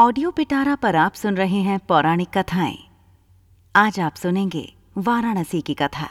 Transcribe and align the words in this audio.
Audio 0.00 0.30
पिटारा 0.30 0.74
पर 0.74 0.96
आप 0.96 1.14
सुन 1.14 1.34
रहे 1.34 1.58
हैं 1.58 1.78
पौराणिक 1.78 2.28
कथाएँ। 2.38 2.78
आज 3.76 4.00
आप 4.00 4.14
सुनेंगे 4.14 4.76
वाराणसी 4.98 5.60
की 5.60 5.74
कथा। 5.74 6.08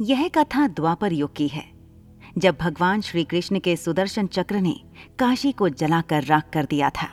यह 0.00 0.28
कथा 0.28 0.68
द्वापर 0.68 1.12
युग 1.12 1.36
की 1.36 1.48
है, 1.48 1.72
जब 2.38 2.56
भगवान 2.60 3.00
श्री 3.00 3.24
कृष्ण 3.24 3.58
के 3.58 3.76
सुदर्शन 3.76 4.26
चक्र 4.26 4.56
ने 4.56 4.80
काशी 5.18 5.52
को 5.52 5.68
जलाकर 5.68 6.24
राख 6.24 6.50
कर 6.52 6.64
दिया 6.64 6.90
था। 6.90 7.08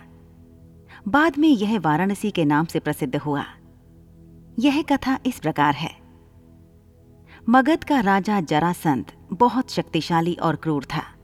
बाद 1.08 1.38
में 1.38 1.50
यह 1.50 1.80
वाराणसी 1.80 2.32
के 2.32 2.46
नाम 2.46 2.66
से 2.66 2.80
प्रसिद्ध 2.80 3.16
हुआ। 3.16 3.46
यह 4.60 4.82
कथा 4.82 5.20
इस 5.26 5.40
प्रकार 5.40 5.74
है। 5.74 5.98
मगध 7.50 7.84
का 7.84 8.00
राजा 8.00 8.42
जरासंत 8.42 9.28
बहुत 9.34 9.72
शक्तिशाली 9.72 10.36
और 10.36 10.56
क्रूर 10.56 10.86
था। 10.86 11.15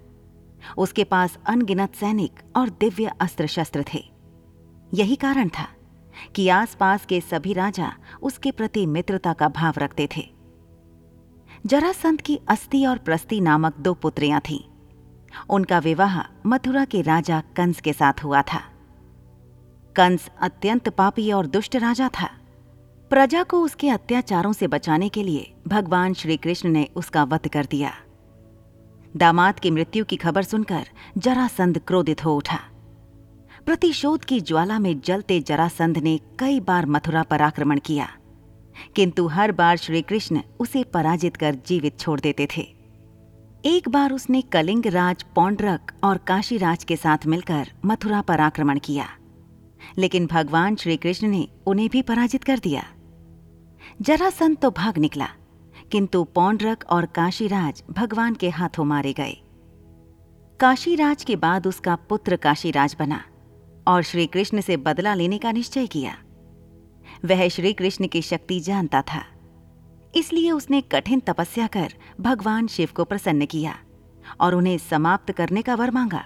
उसके 0.77 1.03
पास 1.03 1.37
अनगिनत 1.45 1.95
सैनिक 1.95 2.39
और 2.55 2.69
दिव्य 2.69 3.11
अस्त्र 3.19 3.47
शस्त्र 3.47 3.85
थे। 3.93 4.03
यही 4.93 5.15
कारण 5.15 5.49
था 5.49 5.67
कि 6.35 6.49
आसपास 6.49 7.05
के 7.05 7.21
सभी 7.21 7.53
राजा 7.53 7.93
उसके 8.21 8.51
प्रति 8.51 8.85
मित्रता 8.85 9.33
का 9.33 9.47
भाव 9.47 9.73
रखते 9.77 10.09
थे। 10.17 10.29
जरासंध 11.65 12.21
की 12.21 12.39
अस्थि 12.47 12.85
और 12.85 12.97
प्रस्ति 12.97 13.41
नामक 13.41 13.77
दो 13.77 13.93
पुत्रियाँ 13.93 14.41
थीं। 14.41 14.59
उनका 15.49 15.79
विवाह 15.79 16.21
मथुरा 16.45 16.85
के 16.85 17.01
राजा 17.01 17.43
कंस 17.57 17.81
के 17.81 17.93
साथ 17.93 18.13
हुआ 18.23 18.41
था। 18.41 18.61
कंस 19.95 20.29
अत्यंत 20.41 20.89
पापी 20.89 21.31
और 21.31 21.45
दुष्ट 21.45 21.75
राजा 21.75 22.09
था। 22.09 22.29
प्रजा 23.09 23.43
को 23.43 23.61
उसके 23.61 23.89
अत्याचारों 23.89 24.53
से 24.53 24.67
बचाने 24.67 25.09
के 25.09 25.23
लिए 25.23 25.53
भगवान 25.67 26.13
श्री 26.13 26.37
कृष्ण 26.37 26.69
ने 26.69 26.89
उसका 26.95 27.23
वध 27.23 27.47
कर 27.47 27.65
दिया। 27.65 27.93
दामाद 29.15 29.59
की 29.59 29.71
मृत्यु 29.71 30.05
की 30.05 30.15
खबर 30.15 30.43
सुनकर 30.43 30.87
जरासंध 31.17 31.79
क्रोधित 31.87 32.23
हो 32.25 32.35
उठा। 32.37 32.59
प्रतिशोध 33.65 34.25
की 34.25 34.39
ज्वाला 34.41 34.77
में 34.79 34.99
जलते 34.99 35.39
जरासंध 35.39 35.97
ने 35.97 36.19
कई 36.39 36.59
बार 36.59 36.85
मथुरा 36.85 37.23
पर 37.23 37.41
आक्रमण 37.41 37.79
किया, 37.79 38.07
किंतु 38.95 39.27
हर 39.27 39.51
बार 39.51 39.77
श्री 39.77 40.01
कृष्ण 40.01 40.41
उसे 40.59 40.83
पराजित 40.83 41.37
कर 41.37 41.55
जीवित 41.67 41.99
छोड़ 41.99 42.19
देते 42.19 42.47
थे। 42.47 42.61
एक 43.65 43.89
बार 43.89 44.11
उसने 44.11 44.41
कलिंग 44.43 44.85
राज, 44.87 45.23
पौंड्रक 45.35 45.91
और 46.03 46.17
काशीराज 46.17 46.83
के 46.83 46.95
साथ 46.95 47.25
मिलकर 47.25 47.71
मथुरा 47.85 48.21
पर 48.21 48.39
आक्रमण 48.39 48.79
किया, 48.79 49.07
लेकिन 49.97 50.25
भगवान 50.27 50.75
श्री 50.75 50.97
कृष्ण 50.97 51.27
ने 51.27 51.47
उन्हें 51.65 51.89
भी 51.89 52.01
पराजित 52.01 52.43
कर 52.43 52.59
दिया। 52.59 52.85
जरासंध 54.01 54.57
तो 54.57 54.71
भाग 54.71 54.97
निकला 54.97 55.27
किंतु 55.91 56.23
पौंड्रक 56.35 56.83
और 56.89 57.05
काशीराज 57.05 57.83
भगवान 57.89 58.35
के 58.35 58.49
हाथों 58.49 58.85
मारे 58.85 59.13
गए। 59.13 59.35
काशीराज 60.59 61.23
के 61.23 61.35
बाद 61.35 61.67
उसका 61.67 61.95
पुत्र 62.09 62.35
काशीराज 62.37 62.95
बना 62.99 63.21
और 63.87 64.01
श्री 64.03 64.25
कृष्ण 64.27 64.61
से 64.61 64.77
बदला 64.79 65.13
लेने 65.13 65.37
का 65.37 65.51
निश्चय 65.51 65.87
किया। 65.87 66.15
वह 67.25 67.47
श्री 67.49 67.73
कृष्ण 67.73 68.07
की 68.07 68.21
शक्ति 68.21 68.59
जानता 68.59 69.01
था, 69.03 69.23
इसलिए 70.13 70.51
उसने 70.51 70.81
कठिन 70.91 71.19
तपस्या 71.19 71.67
कर 71.67 71.93
भगवान 72.21 72.67
शिव 72.67 72.89
को 72.95 73.03
प्रसन्न 73.03 73.45
किया 73.45 73.75
और 74.41 74.55
उन्हें 74.55 74.77
समाप्त 74.79 75.31
करने 75.31 75.61
का 75.61 75.75
वर 75.75 75.91
मांगा। 75.91 76.23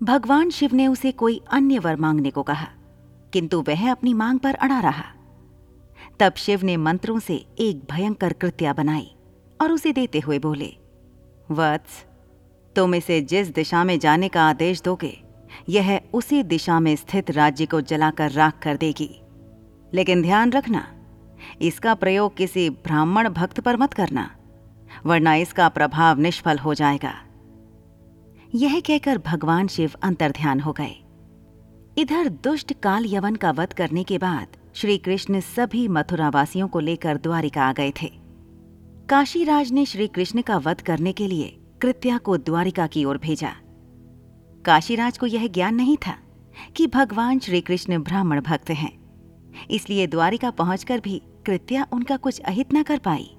भगवान 0.00 0.50
शिव 0.50 0.74
ने 0.74 0.86
उसे 0.86 1.12
कोई 1.12 1.40
अन्य 1.50 1.78
वर 1.78 1.96
मांगने 1.96 2.30
को 2.30 2.42
कहा, 2.42 2.68
किंतु 3.32 3.60
वह 3.68 3.90
अपनी 3.90 4.14
मांग 4.14 4.38
पर 4.38 4.54
अड़ा 4.54 4.80
रहा। 4.80 5.04
तब 6.22 6.34
शिव 6.34 6.60
ने 6.64 6.76
मंत्रों 6.76 7.18
से 7.18 7.46
एक 7.58 7.82
भयंकर 7.90 8.32
कृत्या 8.32 8.72
बनाई 8.72 9.14
और 9.60 9.72
उसे 9.72 9.92
देते 9.92 10.20
हुए 10.20 10.38
बोले, 10.38 10.76
वत्स, 11.50 12.04
तुम 12.76 12.94
इसे 12.94 13.20
जिस 13.20 13.48
दिशा 13.48 13.84
में 13.84 13.98
जाने 13.98 14.28
का 14.28 14.42
आदेश 14.42 14.82
दोगे, 14.82 15.22
यह 15.68 16.00
उसी 16.14 16.42
दिशा 16.42 16.80
में 16.80 16.96
स्थित 16.96 17.30
राज्य 17.30 17.66
को 17.66 17.80
जलाकर 17.80 18.30
राख 18.30 18.58
कर 18.62 18.76
देगी। 18.76 19.22
लेकिन 19.94 20.22
ध्यान 20.22 20.52
रखना, 20.52 20.86
इसका 21.62 21.94
प्रयोग 21.94 22.36
किसी 22.36 22.70
ब्राह्मण 22.70 23.28
भक्त 23.28 23.60
पर 23.60 23.76
मत 23.76 23.94
करना, 23.94 24.36
वरना 25.06 25.34
इसका 25.34 25.68
प्रभाव 25.68 26.20
निष्फल 26.20 26.58
हो 26.58 26.74
जाएगा। 26.74 27.14
यह 28.54 28.80
कहकर 28.80 29.18
भगवान 29.18 29.66
शिव 29.66 29.92
अंतर्ध्यान 30.02 30.60
हो 30.60 30.72
गए। 30.72 31.04
इधर 31.98 32.28
दुष्ट 32.28 32.72
काल 32.72 33.04
यवन 33.06 33.36
का 33.36 33.50
वध 33.50 33.72
करने 33.72 34.04
के 34.04 34.18
बाद 34.18 34.46
श्री 34.74 34.98
कृष्ण 34.98 35.40
सभी 35.40 35.88
मथुरावासियों 35.88 36.68
को 36.68 36.80
लेकर 36.80 37.16
द्वारिका 37.16 37.62
आ 37.62 37.72
गए 37.72 37.92
थे। 38.02 38.10
काशीराज 39.08 39.72
ने 39.72 39.86
श्री 39.86 40.06
कृष्ण 40.08 40.42
का 40.42 40.56
वध 40.58 40.80
करने 40.80 41.12
के 41.12 41.26
लिए 41.26 41.58
कृत्या 41.82 42.18
को 42.18 42.36
द्वारिका 42.36 42.86
की 42.86 43.04
ओर 43.04 43.18
भेजा। 43.18 43.52
काशीराज 44.64 45.18
को 45.18 45.26
यह 45.26 45.46
ज्ञान 45.46 45.74
नहीं 45.74 45.96
था 45.96 46.16
कि 46.76 46.86
भगवान 46.86 47.38
श्री 47.38 47.60
कृष्ण 47.60 47.98
ब्राह्मण 47.98 48.40
भक्त 48.40 48.70
हैं। 48.70 48.92
इसलिए 49.70 50.06
द्वारिका 50.06 50.50
पहुंचकर 50.50 51.00
भी 51.00 51.22
कृत्या 51.46 51.86
उनका 51.92 52.16
कुछ 52.16 52.40
अहित 52.40 52.74
न 52.74 52.82
कर 52.82 52.98
पाई। 52.98 53.30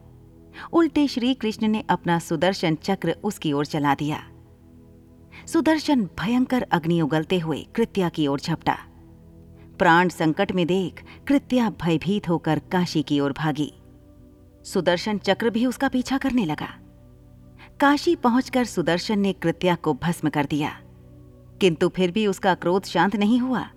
उल्टे 0.73 1.07
श्री 1.07 1.33
कृष्ण 1.33 1.67
ने 1.67 1.83
अपना 1.89 2.19
सुदर्शन 2.19 2.75
चक्र 2.75 3.15
उसकी 3.23 3.53
ओर 3.53 3.65
चला 3.65 3.95
दिया। 3.95 4.23
सुदर्शन 5.47 6.05
भयंकर 6.05 6.61
अग्नि 6.61 7.01
उगलते 7.01 7.39
हुए 7.39 7.65
कृत्या 7.75 8.09
की 8.09 8.27
ओर 8.27 8.39
झपटा। 8.39 8.77
प्राण 9.79 10.09
संकट 10.09 10.51
में 10.51 10.67
देख 10.67 11.03
कृत्या 11.27 11.69
भयभीत 11.69 12.29
होकर 12.29 12.59
काशी 12.59 13.03
की 13.03 13.19
ओर 13.19 13.33
भागी। 13.33 13.73
सुदर्शन 14.63 15.17
चक्र 15.17 15.49
भी 15.49 15.65
उसका 15.65 15.87
पीछा 15.87 16.17
करने 16.17 16.45
लगा। 16.45 16.67
काशी 17.79 18.15
पहुंचकर 18.15 18.65
सुदर्शन 18.65 19.19
ने 19.19 19.33
कृत्या 19.33 19.75
को 19.75 19.93
भस्म 19.93 20.29
कर 20.29 20.45
दिया। 20.45 20.79
किंतु 21.61 21.89
फिर 21.89 22.11
भी 22.11 22.27
उसका 22.27 22.53
क्रोध 22.53 22.83
शांत 22.83 23.15
नहीं 23.15 23.39
हुआ 23.39 23.69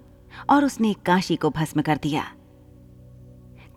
और 0.50 0.64
उसने 0.64 0.92
काशी 0.92 1.36
को 1.36 1.50
भस्म 1.50 1.82
कर 1.82 1.96
दिया। 1.96 2.32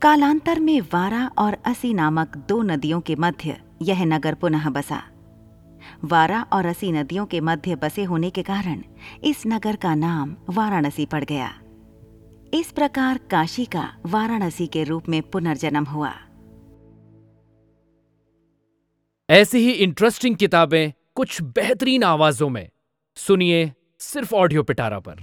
कालांतर 0.01 0.59
में 0.59 0.81
वारा 0.81 1.31
और 1.37 1.57
असी 1.65 1.93
नामक 1.93 2.37
दो 2.37 2.61
नदियों 2.61 3.01
के 3.01 3.15
मध्य 3.15 3.61
यह 3.81 4.05
नगर 4.05 4.33
पुनः 4.33 4.69
बसा। 4.69 5.03
वारा 6.03 6.41
और 6.53 6.65
असी 6.65 6.91
नदियों 6.91 7.25
के 7.25 7.39
मध्य 7.39 7.75
बसे 7.75 8.03
होने 8.03 8.29
के 8.29 8.43
कारण 8.43 8.81
इस 9.23 9.43
नगर 9.47 9.75
का 9.75 9.95
नाम 9.95 10.35
वाराणसी 10.49 11.05
पड़ 11.05 11.23
गया। 11.23 11.59
इस 12.53 12.71
प्रकार 12.71 13.17
काशी 13.17 13.65
का 13.65 13.97
वाराणसी 14.05 14.67
के 14.67 14.83
रूप 14.83 15.09
में 15.09 15.21
पुनर्जन्म 15.21 15.83
हुआ। 15.83 16.13
ऐसी 19.29 19.57
ही 19.57 19.71
इंटरेस्टिंग 19.71 20.35
किताबें 20.35 20.91
कुछ 21.15 21.41
बेहतरीन 21.41 22.03
आवाजों 22.03 22.49
में। 22.49 22.69
सुनिए 23.15 23.73
सिर्फ़ 23.99 24.35
ऑडियो 24.35 24.63
पिटारा 24.63 24.99
पर। 24.99 25.13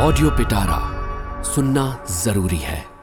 ऑडियो 0.00 0.30
पिटारा 0.30 1.42
सुनना 1.42 2.06
ज़रूरी 2.10 2.56
है। 2.56 2.93